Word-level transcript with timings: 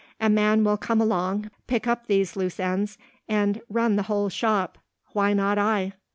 "A 0.19 0.31
man 0.31 0.63
will 0.63 0.77
come 0.77 0.99
along, 0.99 1.51
pick 1.67 1.85
up 1.85 2.07
these 2.07 2.35
loose 2.35 2.59
ends, 2.59 2.97
and 3.29 3.61
run 3.69 3.97
the 3.97 4.01
whole 4.09 4.29
shop. 4.29 4.79
Why 5.13 5.33
not 5.33 5.59
I?" 5.59 5.93